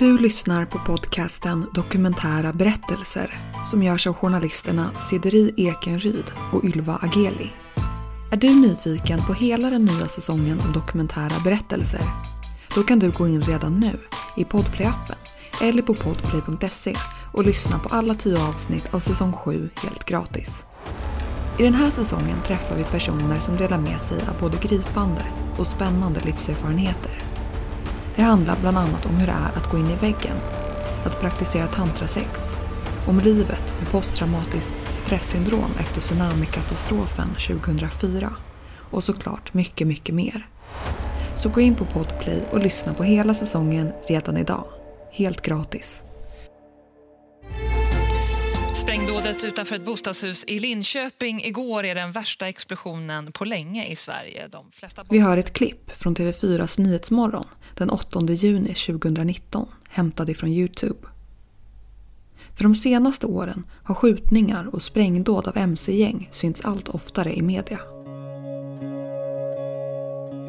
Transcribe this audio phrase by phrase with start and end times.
[0.00, 7.50] Du lyssnar på podcasten Dokumentära berättelser som görs av journalisterna Sideri Ekenryd och Ylva Ageli.
[8.32, 12.00] Är du nyfiken på hela den nya säsongen av dokumentära berättelser?
[12.74, 13.98] Då kan du gå in redan nu
[14.36, 15.16] i Podplay-appen
[15.62, 16.94] eller på podplay.se
[17.32, 20.64] och lyssna på alla tio avsnitt av säsong 7 helt gratis.
[21.58, 25.24] I den här säsongen träffar vi personer som delar med sig av både gripande
[25.58, 27.29] och spännande livserfarenheter.
[28.20, 30.36] Det handlar bland annat om hur det är att gå in i väggen,
[31.04, 32.28] att praktisera tantrasex,
[33.08, 38.32] om livet med posttraumatiskt stresssyndrom efter tsunamikatastrofen 2004
[38.90, 40.48] och såklart mycket, mycket mer.
[41.36, 44.64] Så gå in på Podplay och lyssna på hela säsongen redan idag.
[45.12, 46.02] Helt gratis.
[48.90, 54.48] Sprängdådet utanför ett bostadshus i Linköping igår är den värsta explosionen på länge i Sverige.
[54.48, 55.04] De flesta...
[55.10, 61.08] Vi har ett klipp från TV4s Nyhetsmorgon den 8 juni 2019 hämtad ifrån Youtube.
[62.56, 67.80] För de senaste åren har skjutningar och sprängdåd av mc-gäng synts allt oftare i media.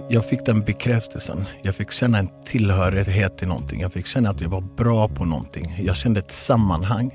[0.09, 1.45] Jag fick den bekräftelsen.
[1.61, 3.81] Jag fick känna en tillhörighet till någonting.
[3.81, 5.75] Jag fick känna att jag var bra på någonting.
[5.85, 7.11] Jag kände ett sammanhang.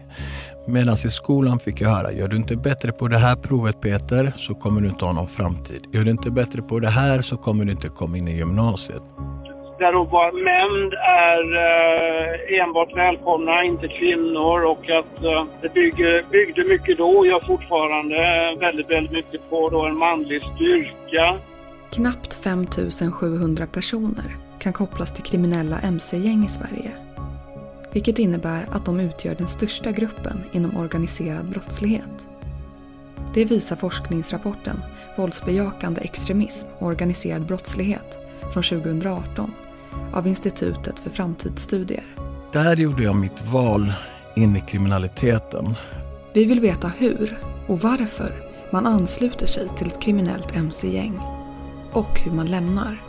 [0.68, 4.32] Medan i skolan fick jag höra, gör du inte bättre på det här provet Peter
[4.36, 5.82] så kommer du inte ha någon framtid.
[5.92, 9.02] Gör du inte bättre på det här så kommer du inte komma in i gymnasiet.
[9.78, 10.92] Där då bara män
[11.28, 17.26] är eh, enbart välkomna, inte kvinnor och att eh, det bygger, byggde mycket då och
[17.26, 18.16] gör fortfarande
[18.60, 21.38] väldigt, väldigt mycket på då en manlig styrka.
[21.90, 22.66] Knappt 5
[23.12, 27.05] 700 personer kan kopplas till kriminella mc-gäng i Sverige.
[27.96, 32.26] Vilket innebär att de utgör den största gruppen inom organiserad brottslighet.
[33.34, 34.82] Det visar forskningsrapporten
[35.16, 38.18] Våldsbejakande extremism och organiserad brottslighet
[38.52, 39.52] från 2018
[40.12, 42.04] av Institutet för framtidsstudier.
[42.52, 43.92] Där gjorde jag mitt val
[44.36, 45.74] in i kriminaliteten.
[46.34, 48.34] Vi vill veta hur och varför
[48.72, 51.20] man ansluter sig till ett kriminellt mc-gäng
[51.92, 53.02] och hur man lämnar.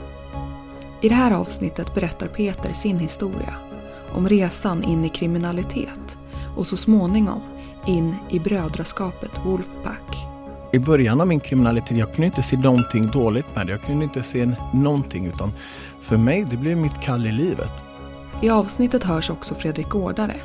[1.01, 3.66] I det här avsnittet berättar Peter sin historia
[4.13, 6.17] om resan in i kriminalitet
[6.55, 7.41] och så småningom
[7.85, 10.27] in i brödraskapet Wolfpack.
[10.73, 13.71] I början av min kriminalitet, jag kunde inte se någonting dåligt med det.
[13.71, 15.51] Jag kunde inte se någonting utan
[16.01, 17.71] för mig, det blev mitt kall i livet.
[18.41, 20.35] I avsnittet hörs också Fredrik Gårdare,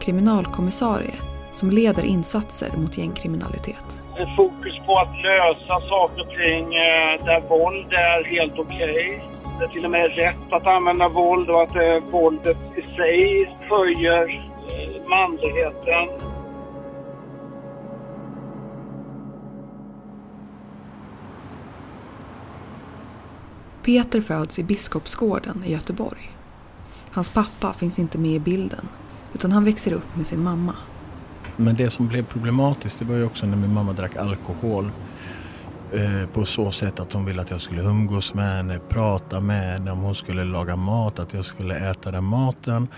[0.00, 1.14] kriminalkommissarie
[1.52, 4.00] som leder insatser mot gängkriminalitet.
[4.36, 9.20] Fokus på att lösa saker och ting eh, där våld är helt okej.
[9.20, 9.37] Okay.
[9.58, 13.56] Det är till och med rätt att använda våld och att eh, våldet i sig
[13.70, 16.28] höjer eh, manligheten.
[23.84, 26.30] Peter föds i Biskopsgården i Göteborg.
[27.10, 28.88] Hans pappa finns inte med i bilden
[29.34, 30.74] utan han växer upp med sin mamma.
[31.56, 34.90] Men det som blev problematiskt det var ju också när min mamma drack alkohol.
[35.92, 39.72] Eh, på så sätt att hon ville att jag skulle umgås med henne, prata med
[39.72, 42.88] henne, om hon skulle laga mat, att jag skulle äta den maten.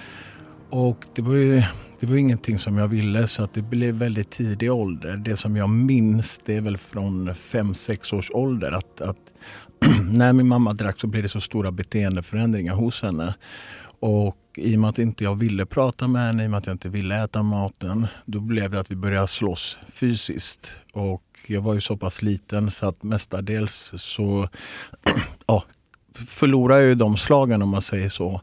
[0.70, 1.62] Och det var ju
[2.00, 5.16] det var ingenting som jag ville så att det blev väldigt tidig ålder.
[5.16, 9.32] Det som jag minns det är väl från 5-6 års ålder att, att
[10.12, 13.34] när min mamma drack så blev det så stora beteendeförändringar hos henne.
[14.00, 16.66] Och i och med att inte jag ville prata med henne, i och med att
[16.66, 20.72] jag inte ville äta maten, då blev det att vi började slåss fysiskt.
[20.92, 24.48] Och jag var ju så pass liten så att mestadels så
[25.46, 25.64] ja,
[26.26, 28.40] förlorade jag ju de slagen om man säger så.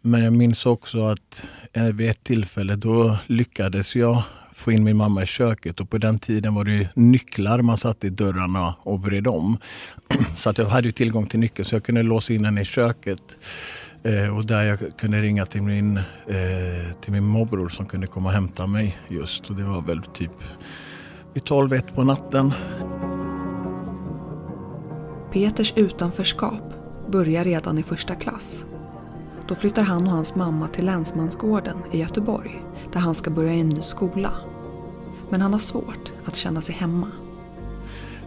[0.00, 4.22] Men jag minns också att eh, vid ett tillfälle då lyckades jag
[4.58, 8.06] få in min mamma i köket och på den tiden var det nycklar man satte
[8.06, 9.58] i dörrarna och vred om.
[10.36, 13.38] Så att jag hade tillgång till nyckeln så jag kunde låsa in henne i köket.
[14.02, 18.28] Eh, och där jag kunde ringa till min, eh, till min morbror som kunde komma
[18.28, 19.50] och hämta mig just.
[19.50, 20.32] Och det var väl typ
[21.34, 22.52] vid 12-1 på natten.
[25.32, 26.74] Peters utanförskap
[27.10, 28.64] börjar redan i första klass.
[29.48, 32.62] Då flyttar han och hans mamma till Länsmansgården i Göteborg
[32.92, 34.32] där han ska börja i en ny skola.
[35.30, 37.08] Men han har svårt att känna sig hemma.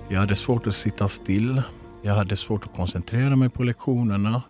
[0.09, 1.61] Jag hade svårt att sitta still.
[2.01, 4.41] Jag hade svårt att koncentrera mig på lektionerna.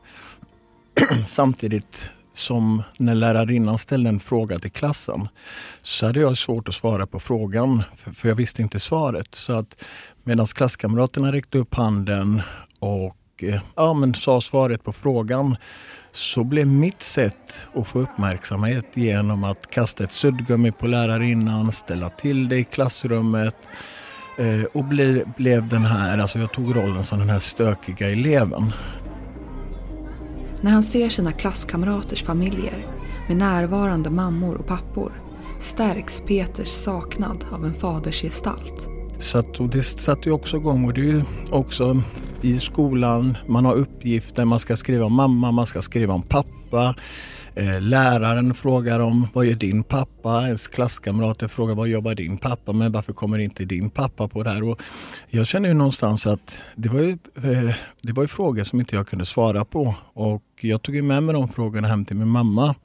[1.27, 5.27] Samtidigt som när lärarinnan ställde en fråga till klassen
[5.81, 7.83] så hade jag svårt att svara på frågan
[8.13, 9.35] för, jag visste inte svaret.
[9.35, 9.83] Så att
[10.23, 12.41] medan klasskamraterna räckte upp handen
[12.79, 15.57] och eh, ja, men sa svaret på frågan
[16.11, 22.09] så blev mitt sätt att få uppmärksamhet genom att kasta ett suddgummi på lärarinnan, ställa
[22.09, 23.55] till det i klassrummet
[24.37, 28.73] eh, och ble, blev den här, alltså jag tog rollen som den här stökiga eleven.
[30.61, 32.87] När han ser sina klasskamraters familjer
[33.27, 35.21] med närvarande mammor och pappor
[35.59, 38.87] stärks Peters saknad av en fadersgestalt.
[39.17, 41.21] Så att, och det satte ju också igång och det är ju
[41.51, 41.95] också
[42.41, 46.95] i skolan, man har uppgifter, man ska skriva om mamma, man ska skriva om pappa.
[47.55, 50.45] Eh, läraren frågar om vad gör din pappa?
[50.45, 52.91] Ens klasskamrater frågar vad jobbar din pappa med?
[52.91, 54.63] Varför kommer inte din pappa på det här?
[54.63, 54.81] Och
[55.27, 58.95] jag känner ju någonstans att det var ju, eh, det var ju frågor som inte
[58.95, 59.95] jag kunde svara på.
[60.13, 62.75] Och jag tog med mig de frågorna hem till min mamma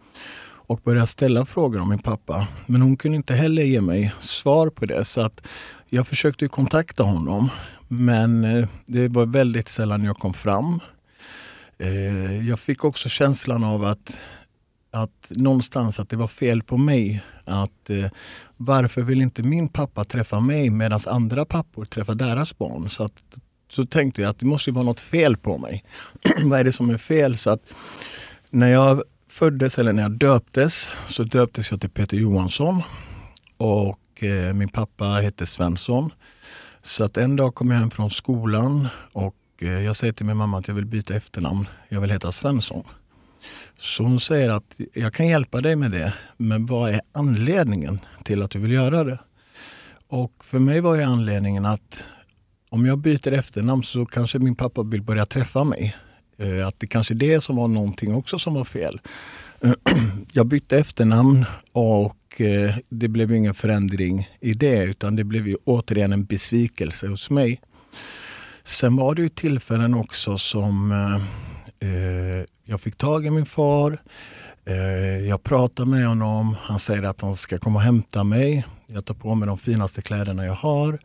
[0.48, 2.48] och började ställa frågor om min pappa.
[2.66, 5.04] Men hon kunde inte heller ge mig svar på det.
[5.04, 5.46] Så att
[5.90, 7.50] jag försökte kontakta honom.
[7.88, 10.80] Men eh, det var väldigt sällan jag kom fram.
[12.48, 14.19] Jag fick också känslan av att
[14.90, 17.22] att någonstans att det var fel på mig.
[17.44, 18.10] Att eh,
[18.56, 22.90] varför vill inte min pappa träffa mig medan andra pappor träffar deras barn?
[22.90, 23.22] Så, att,
[23.68, 25.84] så tänkte jag att det måste vara något fel på mig.
[26.44, 27.38] Vad är det som är fel?
[27.38, 27.62] Så att
[28.50, 32.82] när jag föddes, eller när jag döptes, så döptes jag till Peter Johansson.
[33.56, 36.12] Och eh, min pappa hette Svensson.
[36.82, 40.36] Så att en dag kom jag hem från skolan och eh, jag säger till min
[40.36, 41.68] mamma att jag vill byta efternamn.
[41.88, 42.84] Jag vill heta Svensson.
[43.78, 48.43] Så hon säger att jag kan hjälpa dig med det, men vad är anledningen till
[48.43, 49.19] att du vill göra det?
[50.08, 52.05] Och för mig var ju anledningen att
[52.69, 55.96] om jag byter efternamn så kanske min pappa vill börja träffa mig.
[56.38, 59.00] Eh, att det kanske är det som var någonting också som var fel.
[60.32, 65.56] Jag bytte efternamn och eh, det blev ingen förändring i det utan det blev ju
[65.64, 67.61] återigen en besvikelse hos mig.
[68.64, 71.22] Sen var det ju tillfällen också som eh,
[71.81, 73.99] eh, jag fick tag i min far.
[74.64, 76.56] Eh, jag pratar med honom.
[76.62, 78.67] Han säger att han ska komma och hämta mig.
[78.87, 80.99] Jag tar på mig de finaste kläderna jag har.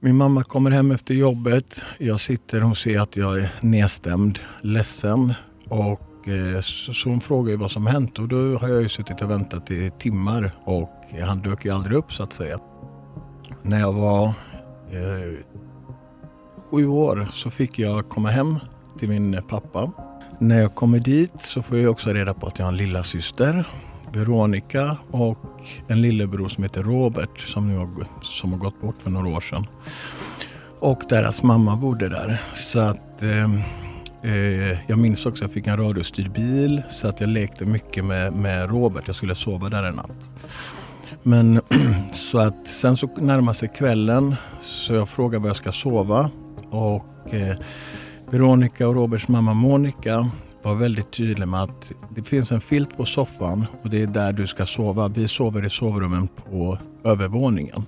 [0.00, 1.82] Min mamma kommer hem efter jobbet.
[1.98, 5.34] Jag sitter och ser att jag är nedstämd, ledsen.
[5.68, 9.30] Och, eh, så, hon frågar vad som hänt och då har jag ju suttit och
[9.30, 10.90] väntat i timmar och
[11.26, 12.58] han dök ju aldrig upp så att säga.
[13.62, 15.38] När jag var eh,
[16.70, 18.58] sju år så fick jag komma hem
[18.98, 19.90] till min pappa.
[20.38, 23.04] När jag kommer dit så får jag också reda på att jag har en lilla
[23.04, 23.64] syster,
[24.12, 25.38] Veronica och
[25.88, 27.88] en lillebror som heter Robert som, nu har,
[28.22, 29.66] som har gått bort för några år sedan.
[30.78, 32.42] Och deras mamma bodde där.
[32.54, 33.54] Så att eh,
[34.32, 38.04] eh, Jag minns också att jag fick en radiostyrd bil så att jag lekte mycket
[38.04, 39.02] med, med Robert.
[39.06, 40.30] Jag skulle sova där en natt.
[41.22, 41.60] Men
[42.12, 46.30] så att sen så närmar sig kvällen så jag frågar var jag ska sova.
[46.70, 47.56] Och eh,
[48.30, 50.30] Veronica och Roberts mamma Monica
[50.62, 54.32] var väldigt tydlig med att det finns en filt på soffan och det är där
[54.32, 55.08] du ska sova.
[55.08, 57.86] Vi sover i sovrummen på övervåningen.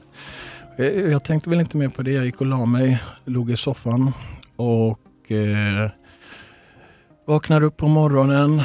[0.77, 2.13] Eh, jag tänkte väl inte mer på det.
[2.13, 4.13] Jag gick och la mig, låg i soffan
[4.57, 5.91] och eh,
[7.27, 8.61] vaknar upp på morgonen.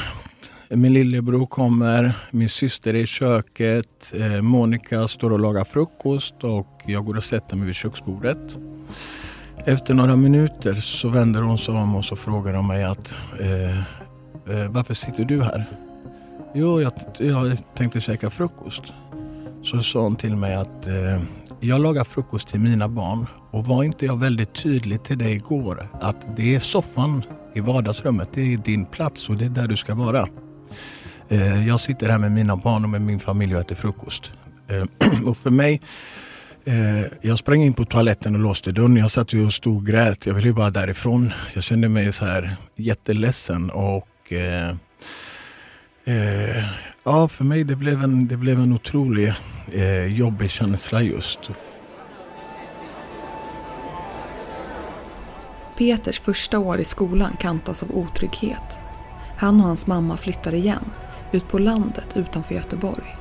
[0.69, 6.81] Min lillebror kommer, min syster är i köket, eh, Monica står och lagar frukost och
[6.85, 8.57] jag går och sätter mig vid köksbordet.
[9.65, 13.77] Efter några minuter så vänder hon sig om och så frågar hon mig att eh,
[13.79, 15.65] eh, varför sitter du här?
[16.53, 18.83] Jo, jag, jag tänkte käka frukost.
[19.61, 21.21] Så sa hon till mig att eh,
[21.59, 25.87] jag lagar frukost till mina barn och var inte jag väldigt tydlig till dig igår
[26.01, 27.23] att det är soffan
[27.53, 30.27] i vardagsrummet, det är din plats och det är där du ska vara.
[31.29, 34.31] Eh, jag sitter här med mina barn och med min familj och äter frukost.
[34.67, 34.85] Eh,
[35.29, 35.81] och för mig
[36.65, 38.97] Eh, jag sprang in på toaletten och låste dörren.
[38.97, 40.25] Jag satt ju och stod och grät.
[40.25, 41.33] Jag ville bara därifrån.
[41.53, 44.69] Jag kände mig så här jätteledsen och eh,
[46.05, 46.63] eh,
[47.03, 49.33] ja, för mig det blev en, det blev en otrolig
[49.71, 51.51] eh, jobbig känsla just.
[55.77, 58.79] Peters första år i skolan kantas av otrygghet.
[59.37, 60.85] Han och hans mamma flyttar igen,
[61.31, 63.15] ut på landet utanför Göteborg.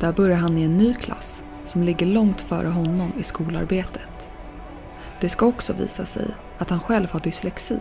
[0.00, 4.28] Där börjar han i en ny klass som ligger långt före honom i skolarbetet.
[5.20, 6.26] Det ska också visa sig
[6.58, 7.78] att han själv har dyslexi,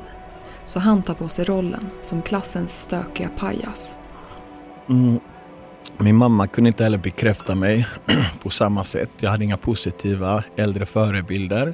[0.66, 3.98] så han tar på sig rollen som klassens stökiga pajas.
[4.90, 5.20] Mm.
[5.98, 7.88] Min mamma kunde inte heller bekräfta mig
[8.44, 9.10] på samma sätt.
[9.20, 11.74] Jag hade inga positiva äldre förebilder.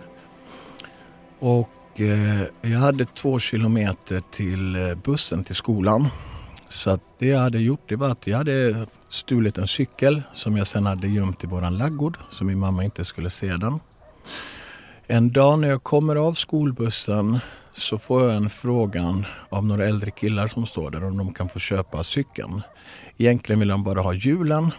[1.39, 6.07] Och eh, jag hade två kilometer till eh, bussen till skolan.
[6.69, 10.57] Så att det jag hade gjort det var att jag hade stulit en cykel som
[10.57, 13.79] jag sen hade gömt i våran laggård så min mamma inte skulle se den.
[15.07, 17.39] En dag när jag kommer av skolbussen
[17.73, 21.49] så får jag en frågan av några äldre killar som står där om de kan
[21.49, 22.61] få köpa cykeln.
[23.17, 24.71] Egentligen vill de bara ha hjulen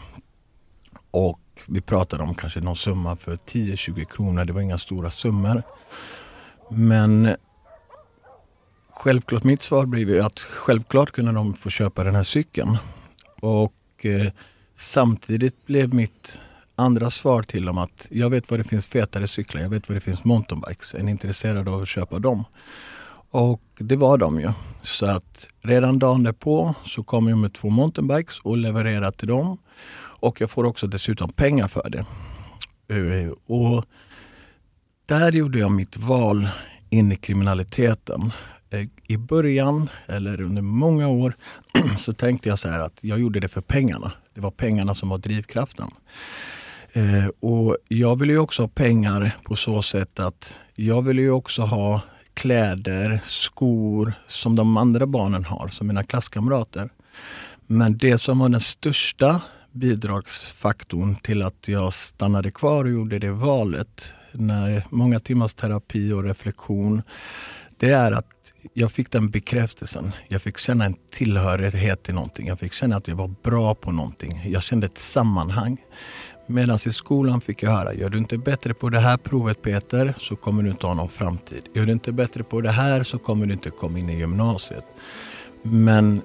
[1.11, 4.45] och vi pratade om kanske någon summa för 10-20 kronor.
[4.45, 5.63] Det var inga stora summor.
[6.71, 7.37] Men
[8.91, 12.77] självklart mitt svar blev ju att självklart kunde de få köpa den här cykeln.
[13.41, 13.73] Och
[14.07, 14.33] eh,
[14.77, 16.41] samtidigt blev mitt
[16.77, 19.95] andra svar till dem att jag vet var det finns fetare cyklar, jag vet var
[19.95, 20.95] det finns mountainbikes.
[20.95, 22.45] Är ni intresserade av att köpa dem?
[23.31, 24.53] Och det var de ju.
[24.83, 29.59] Så att redan dagen därpå så kom jag med två mountainbikes och levererade till dem.
[29.97, 32.07] Och jag får också dessutom pengar för det.
[32.95, 33.85] Eh, och
[35.07, 36.49] där gjorde jag mitt val
[36.91, 38.33] in i kriminaliteten.
[38.75, 41.37] Eh, I början, eller under många år,
[41.99, 44.13] så tänkte jag så här att jag gjorde det för pengarna.
[44.35, 45.89] Det var pengarna som var drivkraften.
[46.93, 51.31] Eh, och jag ville ju också ha pengar på så sätt att jag ville ju
[51.31, 52.01] också ha
[52.35, 56.91] kläder, skor som de andra barnen har, som mina klasskamrater.
[57.67, 59.41] Men det som var den största
[59.73, 66.25] bidragsfaktorn till att jag stannade kvar och gjorde det valet, när många timmars terapi och
[66.25, 67.03] reflektion,
[67.79, 70.13] det är att jag fick den bekräftelsen.
[70.29, 72.47] Jag fick känna en tillhörighet till någonting.
[72.47, 74.43] Jag fick känna att jag var bra på någonting.
[74.47, 75.77] Jag kände ett sammanhang.
[76.47, 80.15] Medan i skolan fick jag höra, gör du inte bättre på det här provet Peter
[80.19, 81.63] så kommer du inte ha någon framtid.
[81.75, 84.85] Gör du inte bättre på det här så kommer du inte komma in i gymnasiet.
[85.63, 86.23] Men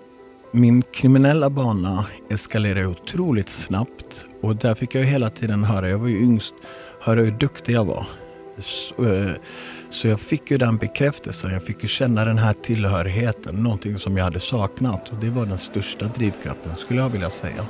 [0.51, 6.07] min kriminella bana eskalerade otroligt snabbt och där fick jag hela tiden höra, jag var
[6.07, 6.53] ju yngst,
[7.01, 8.07] höra hur duktig jag var.
[8.59, 9.31] Så, eh,
[9.89, 14.17] så jag fick ju den bekräftelsen, jag fick ju känna den här tillhörigheten, någonting som
[14.17, 15.09] jag hade saknat.
[15.09, 17.65] Och det var den största drivkraften skulle jag vilja säga.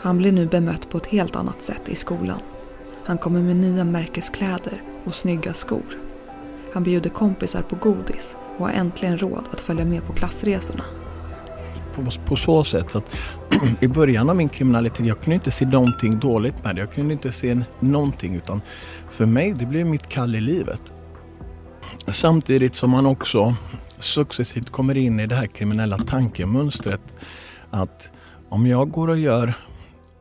[0.00, 2.40] Han blir nu bemött på ett helt annat sätt i skolan.
[3.04, 5.98] Han kommer med nya märkeskläder och snygga skor.
[6.72, 10.84] Han bjuder kompisar på godis och har äntligen råd att följa med på klassresorna.
[11.94, 13.04] På, på så sätt att
[13.80, 16.80] i början av min kriminalitet, jag kunde inte se någonting dåligt med det.
[16.80, 18.60] Jag kunde inte se någonting utan
[19.10, 20.82] för mig, det blev mitt kall i livet.
[22.06, 23.54] Samtidigt som man också
[23.98, 27.00] successivt kommer in i det här kriminella tankemönstret
[27.70, 28.10] att
[28.48, 29.54] om jag går och gör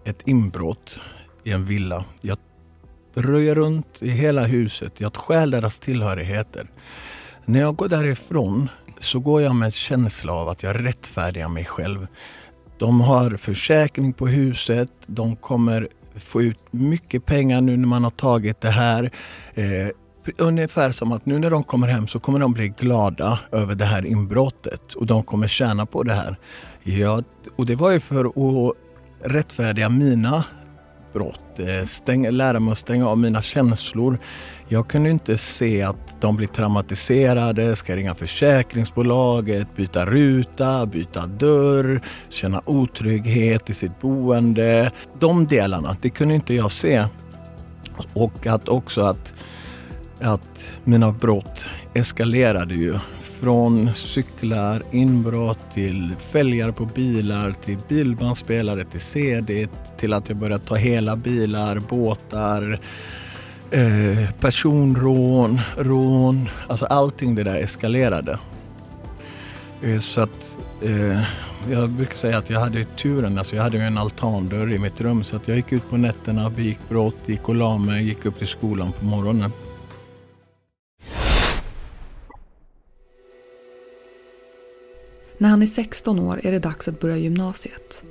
[0.05, 1.01] ett inbrott
[1.43, 2.05] i en villa.
[2.21, 2.37] Jag
[3.13, 4.93] röjer runt i hela huset.
[5.01, 6.67] Jag stjäl deras tillhörigheter.
[7.45, 8.69] När jag går därifrån
[9.03, 12.07] så går jag med en känsla av att jag rättfärdigar mig själv.
[12.77, 14.89] De har försäkring på huset.
[15.05, 19.11] De kommer få ut mycket pengar nu när man har tagit det här.
[19.53, 19.87] Eh,
[20.37, 23.85] ungefär som att nu när de kommer hem så kommer de bli glada över det
[23.85, 26.35] här inbrottet och de kommer tjäna på det här.
[26.83, 27.23] Ja,
[27.55, 28.75] och det var ju för att
[29.23, 30.43] rättfärdiga mina
[31.13, 34.19] brott, eh, stäng, lära mig att stänga av mina känslor.
[34.67, 41.27] Jag kunde inte se att de blir traumatiserade, ska ringa försäkringsbolaget, eh, byta ruta, byta
[41.27, 44.91] dörr, känna otrygghet i sitt boende.
[45.19, 47.05] De delarna, det kunde inte jag se.
[48.13, 49.33] Och att också att,
[50.21, 52.95] att mina brott eskalerade ju
[53.43, 60.63] från cyklar, inbrott till fälgar på bilar, till bilbandspelare, till CD, till att jag började
[60.63, 62.79] ta hela bilar, båtar,
[63.71, 66.49] eh, personrån, rån.
[66.67, 68.39] Alltså allting det där eskalerade.
[69.81, 71.21] Eh, så att eh,
[71.69, 75.23] jag brukar säga att jag hade turen, alltså jag hade en altandörr i mitt rum
[75.23, 78.37] så att jag gick ut på nätterna, begick brott, gick och la mig, gick upp
[78.37, 79.51] till skolan på morgonen.
[85.43, 88.03] När han är 16 år är det dags att börja gymnasiet.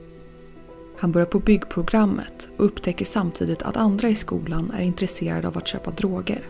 [0.99, 5.67] Han börjar på byggprogrammet och upptäcker samtidigt att andra i skolan är intresserade av att
[5.67, 6.43] köpa droger.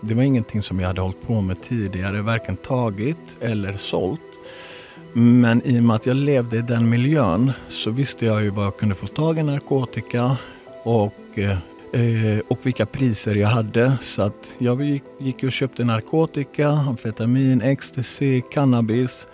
[0.00, 4.20] Det var ingenting som jag hade hållit på med tidigare, varken tagit eller sålt.
[5.12, 8.64] Men i och med att jag levde i den miljön så visste jag ju var
[8.64, 10.36] jag kunde få tag i narkotika
[10.84, 13.96] och, eh, och vilka priser jag hade.
[14.00, 19.28] Så att jag gick, gick och köpte narkotika, amfetamin, ecstasy, cannabis.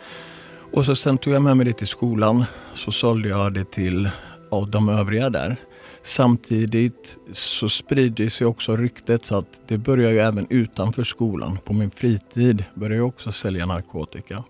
[0.73, 2.45] Och så sen tog jag med mig det till skolan.
[2.75, 4.11] Så sålde jag det till
[4.51, 5.57] ja, de övriga där.
[6.03, 11.59] Samtidigt så sprider sig också ryktet så att det börjar ju även utanför skolan.
[11.65, 14.45] På min fritid börjar jag också sälja narkotika.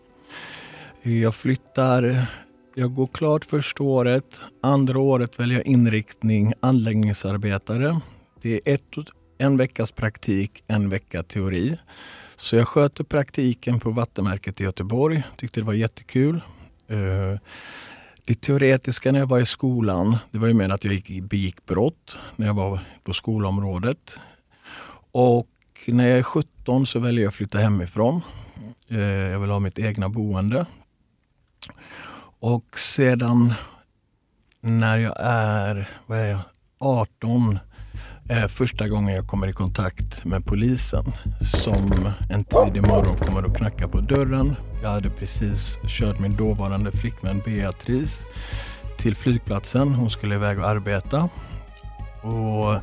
[1.02, 2.26] Jag flyttar,
[2.74, 4.40] jag går klart första året.
[4.62, 8.00] Andra året väljer jag inriktning anläggningsarbetare.
[8.42, 8.82] Det är ett,
[9.38, 11.78] en veckas praktik, en vecka teori.
[12.42, 15.22] Så jag sköter praktiken på Vattenverket i Göteborg.
[15.36, 16.40] Tyckte det var jättekul.
[16.88, 17.38] Eh, uh,
[18.24, 21.66] det teoretiska när jag var i skolan, det var ju mer att jag gick, begick
[21.66, 24.18] brott när jag var på skolområdet.
[25.12, 25.48] Och
[25.86, 28.20] när jag är 17 så väljer jag att flytta hemifrån.
[28.90, 30.66] Uh, jag vill ha mitt egna boende.
[32.40, 33.54] Och sedan
[34.60, 36.40] när jag är, vad är jag,
[36.78, 37.58] 18
[38.28, 41.04] Eh, första gången jag kommer i kontakt med polisen
[41.40, 44.56] som en tidig morgon kommer och knackar på dörren.
[44.82, 48.26] Jag hade precis kört min dåvarande flickvän Beatrice
[48.98, 49.94] till flygplatsen.
[49.94, 51.28] Hon skulle iväg och arbeta.
[52.22, 52.74] Och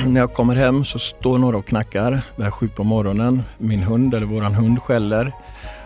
[0.06, 2.20] när jag kommer hem så står några och knackar.
[2.36, 3.42] Det är sju på morgonen.
[3.58, 5.32] Min hund, eller våran hund, skäller.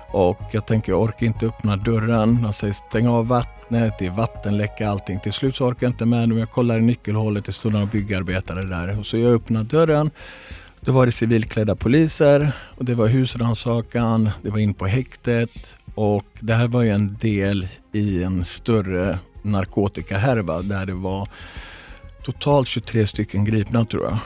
[0.08, 2.42] Och jag tänker, jag orkar inte öppna dörren.
[2.42, 5.20] De säger stäng av vattnet, det är vattenläcka allting.
[5.20, 6.32] Till slut så orkar jag inte med.
[6.32, 8.98] Jag kollar i nyckelhålet, det stod några byggarbetare där.
[8.98, 10.10] Och så jag öppnar dörren.
[10.80, 16.24] Då var det civilklädda poliser och det var husrannsakan, det var in på häktet och
[16.40, 21.28] det här var ju en del i en större narkotikahärva där det var
[22.22, 24.18] totalt 23 stycken gripna tror jag.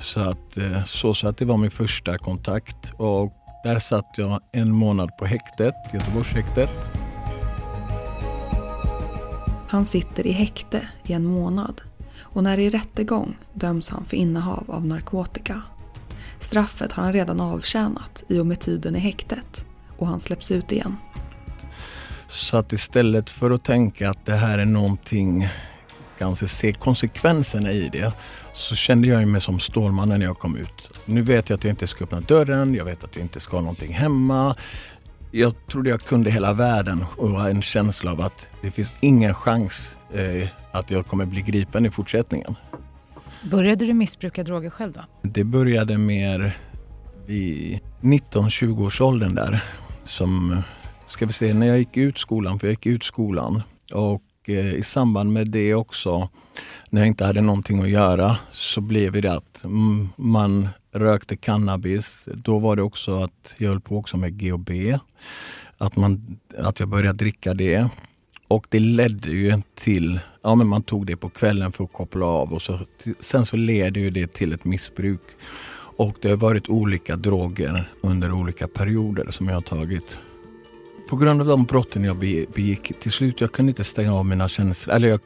[0.00, 3.32] Så att, eh, så, så att det var min första kontakt och
[3.64, 6.90] där satt jag en månad på häktet, Göteborgshäktet.
[9.70, 11.82] Han sitter i häkte i en månad
[12.20, 15.62] och när det är rättegång döms han för innehav av narkotika.
[16.40, 19.64] Straffet har han redan avtjänat i och med tiden i häktet
[19.98, 20.96] och han släpps ut igen.
[22.26, 25.48] Så att istället för att tänka att det här är någonting,
[26.18, 28.12] kanske se konsekvenserna i det,
[28.52, 31.00] så kände jag mig som Stålmannen när jag kom ut.
[31.04, 33.56] Nu vet jag att jag inte ska öppna dörren, jag vet att jag inte ska
[33.56, 34.56] ha någonting hemma.
[35.32, 39.34] Jag trodde jag kunde hela världen och har en känsla av att det finns ingen
[39.34, 42.54] chans eh, att jag kommer bli gripen i fortsättningen.
[43.50, 45.00] Började du missbruka droger själv då?
[45.22, 46.56] Det började mer
[47.26, 49.64] vid 19-20 års åldern där.
[50.02, 50.62] Som,
[51.06, 54.22] ska vi se, när jag gick ut skolan, för jag gick ut skolan och
[54.58, 56.28] Eh, i samband med det också,
[56.90, 59.64] när jag inte hade någonting att göra, så blev det att
[60.16, 62.24] man rökte cannabis.
[62.34, 64.70] Då var det också att jag höll på också med GHB.
[65.78, 67.88] Att, man, att jag började dricka det.
[68.48, 72.26] Och det ledde ju till, ja men man tog det på kvällen för att koppla
[72.26, 72.78] av och så,
[73.20, 75.22] sen så leder ju det till ett missbruk.
[75.96, 80.18] Och det har varit olika droger under olika perioder som jag har tagit.
[81.10, 84.48] På grund av de brotten jag begick, till slut jag kunde inte stänga av mina
[84.48, 84.94] känslor.
[84.96, 85.20] Eller jag,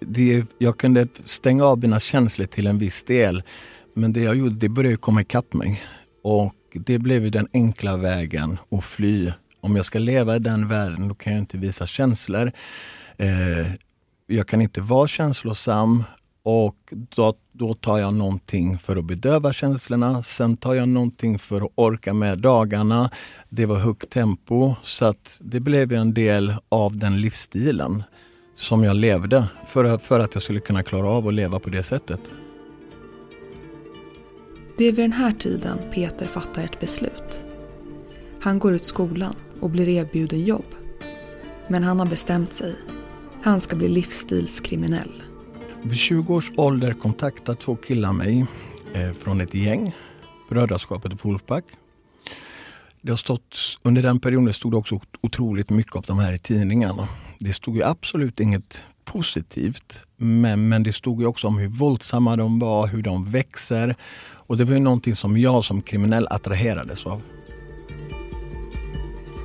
[0.00, 3.42] det, jag kunde stänga av mina känslor till en viss del.
[3.94, 5.82] Men det jag gjorde, det började komma ikapp mig.
[6.22, 11.08] Och det blev den enkla vägen att fly om jag ska leva i den världen
[11.08, 12.52] då kan jag inte visa känslor.
[13.16, 13.72] Eh,
[14.26, 16.04] jag kan inte vara känslosam
[16.42, 16.76] och
[17.16, 20.22] då, då tar jag någonting för att bedöva känslorna.
[20.22, 23.10] Sen tar jag någonting för att orka med dagarna.
[23.48, 28.02] Det var högt tempo så att det blev en del av den livsstilen
[28.54, 31.82] som jag levde för, för att jag skulle kunna klara av att leva på det
[31.82, 32.20] sättet.
[34.78, 37.42] Det är vid den här tiden Peter fattar ett beslut.
[38.40, 40.74] Han går ut skolan och blir erbjuden jobb.
[41.68, 42.74] Men han har bestämt sig.
[43.42, 45.22] Han ska bli livsstilskriminell.
[45.86, 48.46] Vid 20 års ålder kontaktade två killar mig
[48.94, 49.94] eh, från ett gäng,
[50.48, 51.64] Brödraskapet Wolfpack.
[53.00, 56.38] Det har stått, under den perioden stod det också otroligt mycket om de här i
[56.38, 57.08] tidningarna.
[57.38, 62.36] Det stod ju absolut inget positivt, men, men det stod ju också om hur våldsamma
[62.36, 63.94] de var, hur de växer.
[64.46, 67.22] Och det var ju någonting som jag som kriminell attraherades av.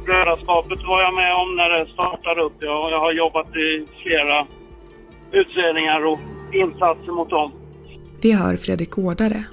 [0.05, 2.55] Brödraskapet var jag med om när det startade upp.
[2.59, 4.47] Jag, jag har jobbat i flera
[5.31, 6.19] utredningar och
[6.53, 7.51] insatser mot dem.
[8.21, 9.43] Vi hör Fredrik Gårdare,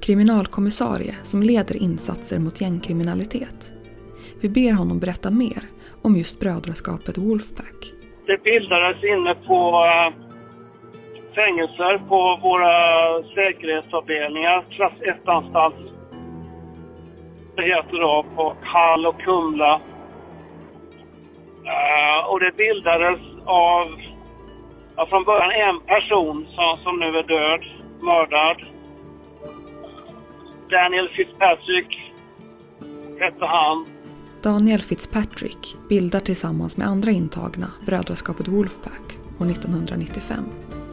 [0.00, 3.72] kriminalkommissarie som leder insatser mot gängkriminalitet.
[4.40, 5.62] Vi ber honom berätta mer
[6.02, 7.92] om just brödraskapet Wolfpack.
[8.26, 10.14] Det bildades inne på äh,
[11.34, 12.72] fängelser på våra
[13.22, 15.74] säkerhetsavdelningar, klass 1-anstalt.
[17.56, 19.80] Det heter då på Hall och Kumla
[21.66, 23.86] Uh, och det bildades av,
[24.96, 27.60] ja, från början en person som, som nu är död,
[28.00, 28.56] mördad.
[30.70, 32.12] Daniel Fitzpatrick
[33.20, 33.86] hette han.
[34.42, 39.06] Daniel Fitzpatrick bildar tillsammans med andra intagna Brödraskapet Wolfpack
[39.40, 40.44] år 1995.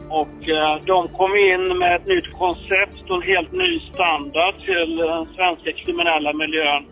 [0.08, 4.96] Och eh, de kom in med ett nytt koncept och en helt ny standard till
[4.96, 6.86] den svenska kriminella miljön.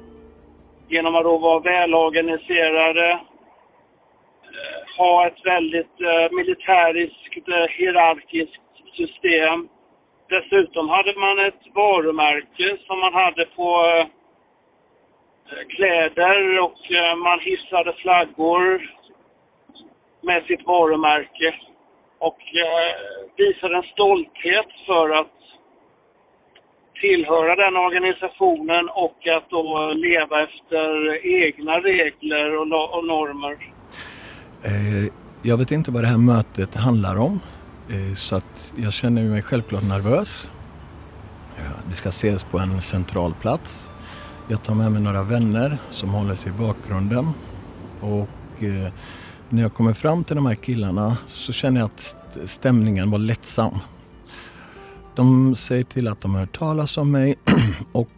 [0.88, 3.20] Genom att då vara välorganiserade,
[4.96, 8.62] ha ett väldigt eh, militäriskt, eh, hierarkiskt
[8.96, 9.68] system.
[10.28, 14.06] Dessutom hade man ett varumärke som man hade på eh,
[15.68, 18.90] kläder och eh, man hissade flaggor
[20.20, 21.54] med sitt varumärke
[22.18, 22.94] och eh,
[23.36, 25.32] visade en stolthet för att
[27.00, 33.81] tillhöra den organisationen och att då leva efter egna regler och, och normer.
[34.62, 35.08] Eh,
[35.42, 37.40] jag vet inte vad det här mötet handlar om.
[37.88, 40.48] Eh, så att jag känner mig självklart nervös.
[41.88, 43.90] Vi ska ses på en central plats.
[44.48, 47.28] Jag tar med mig några vänner som håller sig i bakgrunden.
[48.00, 48.92] Och eh,
[49.48, 53.78] när jag kommer fram till de här killarna så känner jag att stämningen var lättsam.
[55.14, 57.34] De säger till att de har hört talas om mig
[57.92, 58.10] och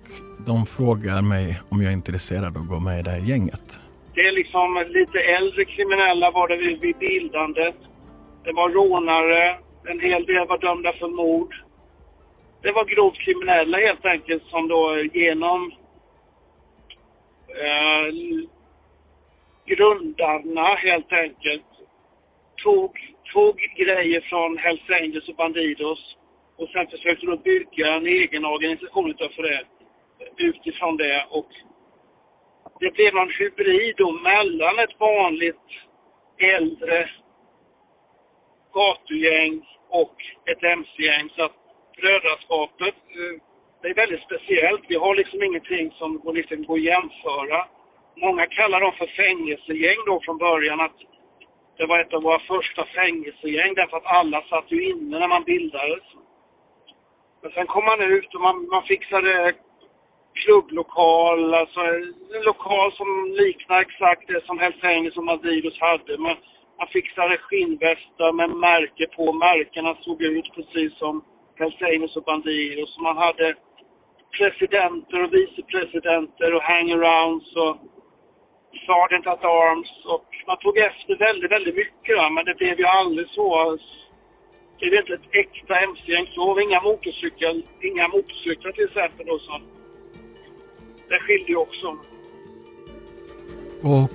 [0.47, 3.81] de frågar mig om jag är intresserad av att gå med i det här gänget.
[4.15, 7.77] Det är liksom lite äldre kriminella var det vid bildandet.
[8.45, 11.55] Det var rånare, en hel del var dömda för mord.
[12.63, 15.73] Det var grovt kriminella helt enkelt som då genom
[17.49, 18.15] eh,
[19.67, 21.67] grundarna helt enkelt
[22.63, 26.17] tog, tog grejer från Hells Angels och Bandidos
[26.57, 29.65] och sen försökte de bygga en egen organisation utav det,
[30.37, 31.49] utifrån det och
[32.85, 35.69] det blev någon hybrid då mellan ett vanligt
[36.39, 37.11] äldre
[38.73, 40.17] gatugäng och
[40.51, 41.29] ett mc-gäng.
[41.37, 41.57] Så att
[41.97, 43.35] brödraskapet, eh,
[43.83, 44.83] det är väldigt speciellt.
[44.89, 47.67] Vi har liksom ingenting som går, liksom går att jämföra.
[48.17, 50.81] Många kallar dem för fängelsegäng då från början.
[50.81, 50.99] att
[51.77, 55.45] Det var ett av våra första fängelsegäng därför att alla satt ju inne när man
[55.45, 56.05] bildades.
[57.43, 59.55] Men sen kom man ut och man, man fixade
[60.35, 61.81] klubblokal, alltså
[62.37, 63.09] en lokal som
[63.41, 66.19] liknar exakt det som Hells Angels och Maldidos hade.
[66.19, 66.37] Man,
[66.79, 69.33] man fixade skinnvästar med märke på.
[69.33, 71.25] Märkena såg ut precis som
[71.59, 72.99] Hells Angels och Bandidos.
[72.99, 73.55] Man hade
[74.39, 77.77] presidenter och vicepresidenter och hangarounds och
[78.87, 82.87] sergeant at arms och man tog efter väldigt, väldigt mycket då, men det blev ju
[82.87, 83.79] aldrig så.
[84.79, 86.61] Det är inte ett äkta mc-gäng så.
[86.61, 89.74] Inga motorcyklar, inga motorcyklar till exempel då som...
[91.15, 91.97] Den skilde ju också.
[93.83, 94.11] Och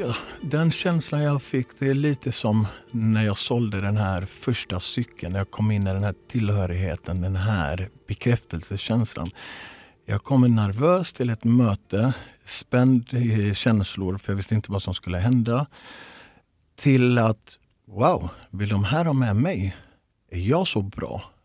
[0.00, 4.80] ja, den känslan jag fick, det är lite som när jag sålde den här första
[4.80, 5.32] cykeln.
[5.32, 9.30] När jag kom in i den här tillhörigheten, den här bekräftelsekänslan.
[10.04, 12.12] Jag kommer nervös till ett möte,
[12.44, 15.66] spänd i känslor för jag visste inte vad som skulle hända.
[16.76, 19.76] Till att, wow, vill de här ha med mig?
[20.30, 21.35] Är jag så bra?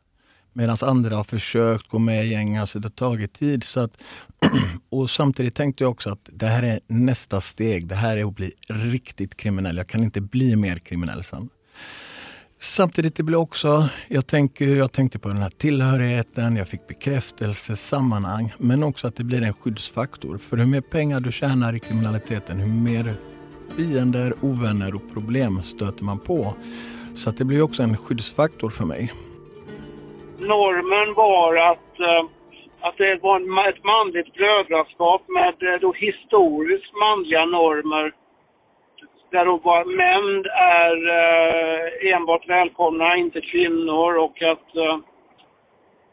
[0.53, 3.63] Medan andra har försökt gå med i gäng, alltså det har tagit tid.
[3.63, 3.97] Så att,
[4.89, 7.87] och samtidigt tänkte jag också att det här är nästa steg.
[7.87, 9.77] Det här är att bli riktigt kriminell.
[9.77, 11.49] Jag kan inte bli mer kriminell sen.
[12.59, 17.75] Samtidigt det blir också, jag, tänker, jag tänkte på den här tillhörigheten, jag fick bekräftelse,
[17.75, 20.37] sammanhang, men också att det blir en skyddsfaktor.
[20.37, 23.15] För hur mer pengar du tjänar i kriminaliteten, hur mer
[23.75, 26.53] fiender, ovänner och problem stöter man på.
[27.15, 29.11] Så att det blir också en skyddsfaktor för mig
[30.47, 32.23] normen var att, eh,
[32.81, 38.13] att det var en, ett manligt brödraskap med eh, då historiskt manliga normer.
[39.31, 40.45] Där då var män
[40.77, 44.73] är eh, enbart välkomna, inte kvinnor och att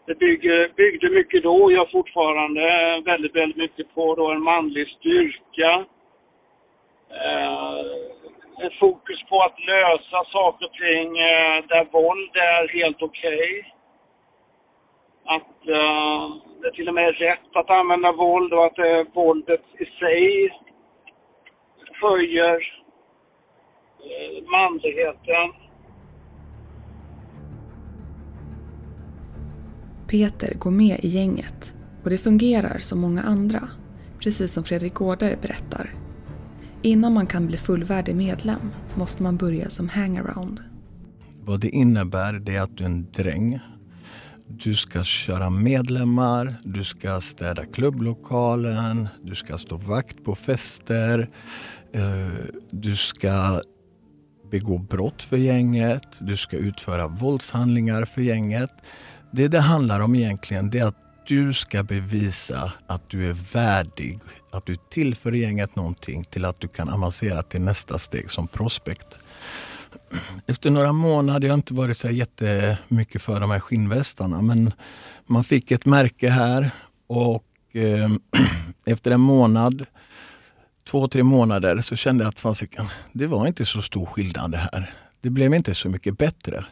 [0.07, 2.62] det bygger, byggde mycket då och gör fortfarande
[3.05, 5.85] väldigt, väldigt mycket på då en manlig styrka.
[8.62, 11.14] ett fokus på att lösa saker och ting
[11.69, 13.61] där våld är helt okej.
[13.61, 13.78] Okay
[15.37, 16.25] att uh,
[16.62, 20.51] det till och med är rätt att använda våld och att uh, våldet i sig
[22.03, 22.59] höjer
[24.07, 25.47] uh, manligheten.
[30.11, 33.69] Peter går med i gänget och det fungerar som många andra,
[34.23, 35.91] precis som Fredrik Gårder berättar.
[36.83, 40.61] Innan man kan bli fullvärdig medlem måste man börja som hangaround.
[41.43, 43.59] Vad det innebär det är att du är en dräng
[44.49, 51.29] du ska köra medlemmar, du ska städa klubblokalen, du ska stå vakt på fester,
[51.93, 52.29] eh,
[52.71, 53.63] du ska
[54.51, 58.71] begå brott för gänget, du ska utföra våldshandlingar för gänget.
[59.33, 64.19] Det det handlar om egentligen det är att du ska bevisa att du är värdig,
[64.53, 69.19] att du tillför gänget någonting till att du kan avancera till nästa steg som prospect.
[70.46, 74.72] Efter några månader, jag har inte varit så jättemycket för de här skinnvästarna, men
[75.27, 76.70] man fick ett märke här
[77.07, 78.11] och eh,
[78.85, 79.87] efter en månad,
[80.90, 84.57] två, tre månader så kände jag att fasiken, det var inte så stor skillnad det
[84.57, 84.94] här.
[85.20, 86.64] Det blev inte så mycket bättre.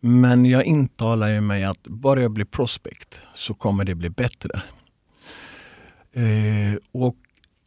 [0.00, 4.62] Men jag intalar ju mig att bara jag blir prospect så kommer det bli bättre.
[6.12, 7.16] Eh, och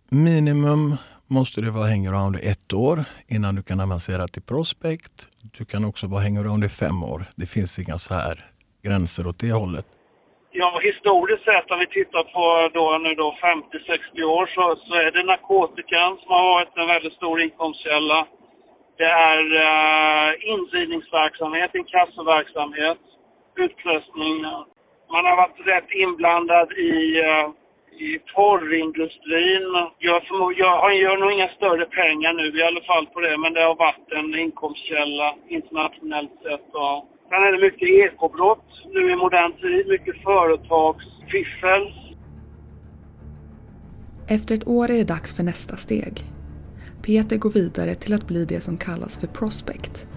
[0.10, 0.98] minimum
[1.38, 2.98] måste du vara hangaround i ett år
[3.36, 5.16] innan du kan avancera till prospect.
[5.58, 7.22] Du kan också vara hangaround i fem år.
[7.40, 8.36] Det finns inga så här
[8.86, 9.88] gränser åt det hållet.
[10.62, 12.46] Ja, historiskt sett om vi tittar på
[12.78, 17.18] då, nu då 50-60 år så, så är det narkotikan som har varit en väldigt
[17.20, 18.20] stor inkomstkälla.
[19.02, 23.02] Det är eh, indrivningsverksamhet, inkassoverksamhet,
[23.66, 24.36] utpressning.
[25.14, 26.94] Man har varit rätt inblandad i
[27.28, 27.48] eh,
[27.92, 29.68] i porrindustrin.
[30.00, 30.22] Jag,
[30.58, 33.76] jag gör nog inga större pengar nu i alla fall på det, men det har
[33.76, 36.68] varit en inkomstkälla internationellt sett.
[36.84, 36.98] Och
[37.30, 41.84] sen är det mycket ekobrott nu i modern tid, mycket företagsfiffel.
[44.28, 46.14] Efter ett år är det dags för nästa steg.
[47.06, 50.08] Peter går vidare till att bli det som kallas för prospect.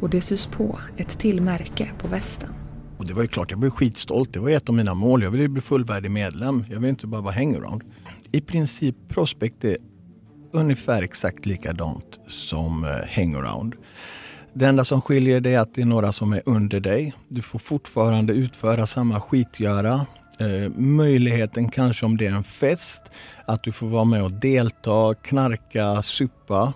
[0.00, 2.59] Och det sys på ett till märke på västen.
[3.00, 4.32] Och det var ju klart, jag var skitstolt.
[4.32, 5.22] Det var ett av mina mål.
[5.22, 6.64] Jag ville bli fullvärdig medlem.
[6.70, 7.82] Jag ville inte bara vara hangaround.
[8.32, 9.76] I princip Prospect är
[10.52, 13.74] ungefär exakt likadant som eh, hangaround.
[14.54, 17.14] Det enda som skiljer det är att det är några som är under dig.
[17.28, 20.06] Du får fortfarande utföra samma skitgöra.
[20.38, 23.02] Eh, möjligheten kanske om det är en fest,
[23.46, 26.72] att du får vara med och delta, knarka, supa.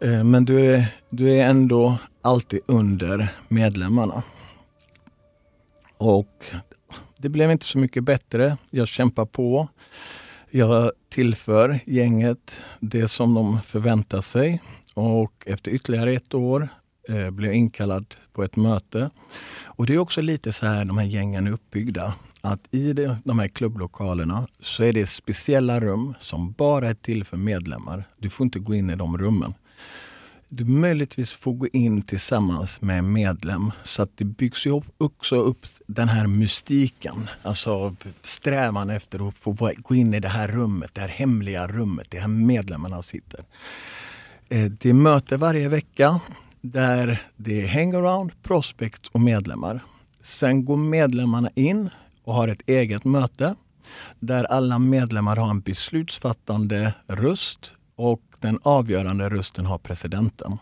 [0.00, 4.22] Eh, men du är, du är ändå alltid under medlemmarna.
[6.04, 6.44] Och
[7.18, 8.56] det blev inte så mycket bättre.
[8.70, 9.68] Jag kämpar på.
[10.50, 14.62] Jag tillför gänget det som de förväntar sig.
[14.94, 16.68] Och efter ytterligare ett år
[17.08, 19.10] eh, blev jag inkallad på ett möte.
[19.64, 22.14] Och det är också lite så här de här gängen är uppbyggda.
[22.40, 27.24] Att i det, de här klubblokalerna så är det speciella rum som bara är till
[27.24, 28.04] för medlemmar.
[28.18, 29.54] Du får inte gå in i de rummen
[30.56, 35.36] du möjligtvis får gå in tillsammans med en medlem så att det byggs ju också
[35.36, 37.30] upp den här mystiken.
[37.42, 42.06] Alltså strävan efter att få gå in i det här rummet, det här hemliga rummet,
[42.10, 43.40] det här medlemmarna sitter.
[44.48, 46.20] Eh, det är möte varje vecka
[46.60, 49.80] där det är hangaround, prospect och medlemmar.
[50.20, 51.90] Sen går medlemmarna in
[52.24, 53.54] och har ett eget möte
[54.20, 60.58] där alla medlemmar har en beslutsfattande röst och den avgörande rösten har presidenten.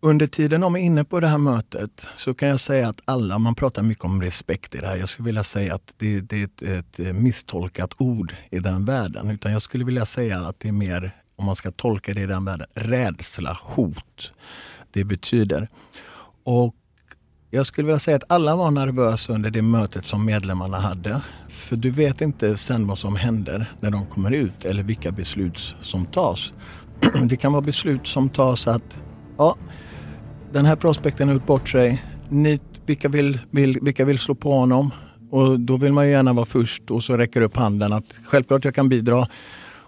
[0.00, 3.38] Under tiden de är inne på det här mötet så kan jag säga att alla,
[3.38, 4.96] man pratar mycket om respekt i det här.
[4.96, 9.30] Jag skulle vilja säga att det, det är ett, ett misstolkat ord i den världen.
[9.30, 12.26] Utan jag skulle vilja säga att det är mer, om man ska tolka det i
[12.26, 14.32] den världen, rädsla, hot.
[14.90, 15.68] Det betyder.
[16.44, 16.74] Och
[17.50, 21.20] jag skulle vilja säga att alla var nervösa under det mötet som medlemmarna hade.
[21.48, 25.76] För du vet inte sen vad som händer när de kommer ut eller vilka beslut
[25.80, 26.52] som tas.
[27.28, 28.98] Det kan vara beslut som tas att
[29.38, 29.56] ja,
[30.52, 32.02] den här prospekten har gjort bort sig.
[32.28, 34.90] Ni, vilka, vill, vill, vilka vill slå på honom?
[35.30, 38.64] Och då vill man ju gärna vara först och så räcker upp handen att självklart
[38.64, 39.28] jag kan bidra.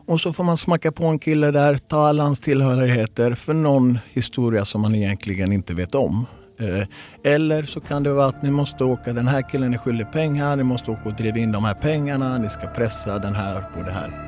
[0.07, 3.99] Och så får man smacka på en kille där, ta alla hans tillhörigheter för någon
[4.11, 6.27] historia som man egentligen inte vet om.
[6.61, 6.87] Eh,
[7.23, 10.57] eller så kan det vara att ni måste åka, den här killen är skyldig pengar,
[10.57, 13.83] ni måste åka och driva in de här pengarna, ni ska pressa den här på
[13.83, 14.27] det här.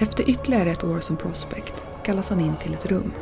[0.00, 3.12] Efter ytterligare ett år som prospect kallas han in till ett rum.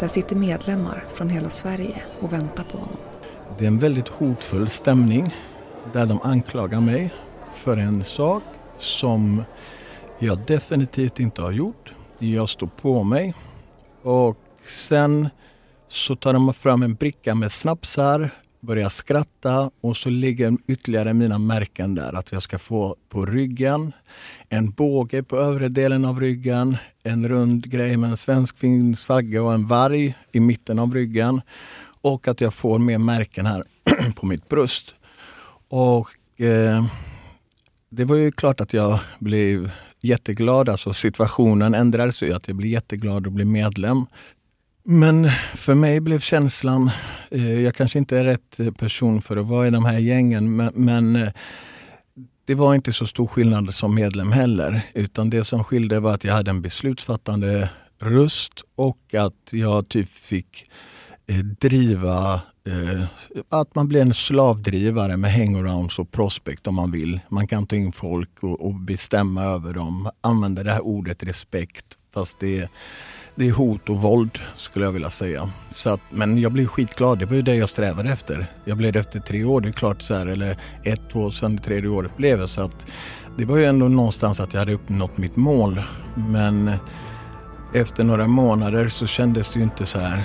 [0.00, 2.96] Där sitter medlemmar från hela Sverige och väntar på honom.
[3.58, 5.34] Det är en väldigt hotfull stämning
[5.92, 7.12] där de anklagar mig
[7.54, 8.42] för en sak
[8.78, 9.44] som
[10.18, 11.94] jag definitivt inte har gjort.
[12.18, 13.34] Jag står på mig
[14.02, 14.36] och
[14.68, 15.28] sen
[15.92, 21.38] så tar de fram en bricka med snapsar, börjar skratta och så ligger ytterligare mina
[21.38, 22.12] märken där.
[22.12, 23.92] Att jag ska få på ryggen,
[24.48, 29.54] en båge på övre delen av ryggen, en rund grej med en svensk-finsk flagga och
[29.54, 31.40] en varg i mitten av ryggen.
[32.02, 33.64] Och att jag får mer märken här
[34.16, 34.94] på mitt bröst.
[35.68, 36.84] Och eh,
[37.90, 39.70] det var ju klart att jag blev
[40.02, 40.68] jätteglad.
[40.68, 42.32] Alltså situationen ändrades ju.
[42.32, 44.06] Att jag blev jätteglad att bli medlem.
[44.84, 46.90] Men för mig blev känslan,
[47.30, 50.56] eh, jag kanske inte är rätt eh, person för att vara i de här gängen,
[50.56, 51.32] men, men eh,
[52.44, 54.82] det var inte så stor skillnad som medlem heller.
[54.94, 60.08] Utan det som skilde var att jag hade en beslutsfattande röst och att jag typ
[60.08, 60.70] fick
[61.26, 63.04] eh, driva, eh,
[63.48, 67.20] att man blir en slavdrivare med hangarounds och prospect om man vill.
[67.28, 71.86] Man kan ta in folk och, och bestämma över dem, använda det här ordet respekt
[72.14, 72.68] fast det
[73.34, 75.50] det är hot och våld skulle jag vilja säga.
[75.70, 77.18] Så att, men jag blev skitglad.
[77.18, 78.46] Det var ju det jag strävade efter.
[78.64, 79.60] Jag blev det efter tre år.
[79.60, 82.48] Det är klart så här, eller ett, två, sen det tredje året blev det.
[82.48, 82.86] Så att
[83.38, 85.82] det var ju ändå någonstans att jag hade uppnått mitt mål.
[86.14, 86.70] Men
[87.74, 90.22] efter några månader så kändes det ju inte så här.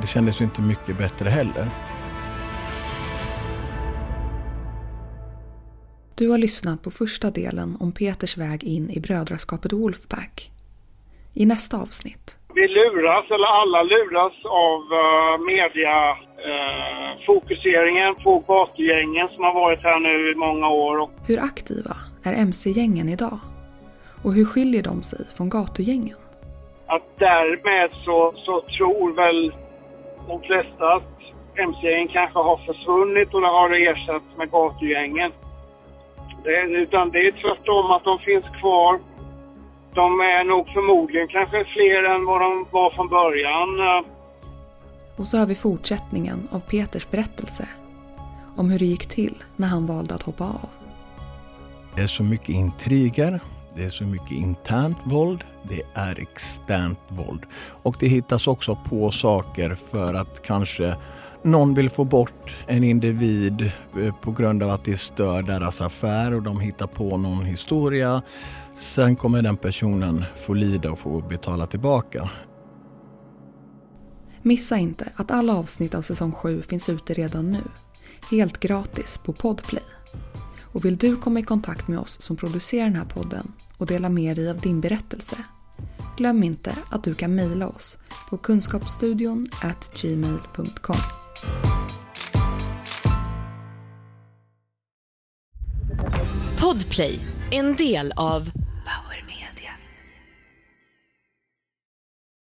[0.00, 1.70] Det kändes ju inte mycket bättre heller.
[6.14, 10.52] Du har lyssnat på första delen om Peters väg in i brödraskapet Wolfpack.
[11.32, 15.96] I nästa avsnitt vi luras, eller alla luras av uh, media
[16.50, 21.10] uh, fokuseringen på gatugängen som har varit här nu i många år.
[21.26, 23.38] Hur aktiva är mc-gängen idag?
[24.24, 26.16] Och hur skiljer de sig från gatugängen?
[26.86, 29.52] att därmed så, så tror väl
[30.28, 31.02] de flesta att
[31.54, 35.32] mc-gängen kanske har försvunnit och det har ersatts med gatugängen.
[36.44, 39.00] Det, utan det är tvärtom att de finns kvar.
[39.96, 43.68] De är nog förmodligen kanske fler än vad de var från början.
[45.16, 47.68] Och så har vi fortsättningen av Peters berättelse
[48.56, 50.68] om hur det gick till när han valde att hoppa av.
[51.94, 53.40] Det är så mycket intriger,
[53.76, 57.42] det är så mycket internt våld, det är externt våld.
[57.82, 60.96] Och det hittas också på saker för att kanske
[61.46, 66.34] någon vill få bort en individ eh, på grund av att det stör deras affär
[66.34, 68.22] och de hittar på någon historia.
[68.76, 72.30] Sen kommer den personen få lida och få betala tillbaka.
[74.42, 77.62] Missa inte att alla avsnitt av säsong 7 finns ute redan nu.
[78.30, 79.82] Helt gratis på Podplay.
[80.72, 84.08] Och vill du komma i kontakt med oss som producerar den här podden och dela
[84.08, 85.36] med dig av din berättelse?
[86.16, 87.98] Glöm inte att du kan mejla oss
[88.30, 89.48] på kunskapsstudion
[90.02, 91.25] gmail.com.
[96.60, 97.20] Podplay,
[97.50, 98.50] en del av